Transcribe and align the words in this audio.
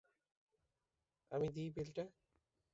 আমি 1.31 1.47
দিই 1.55 1.69
বিলটা। 1.75 2.05